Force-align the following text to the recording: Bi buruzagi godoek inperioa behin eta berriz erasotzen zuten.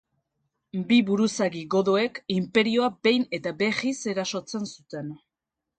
Bi 0.91 0.97
buruzagi 1.09 1.61
godoek 1.75 2.19
inperioa 2.39 2.91
behin 3.09 3.29
eta 3.41 3.57
berriz 3.65 3.97
erasotzen 4.15 4.69
zuten. 4.75 5.19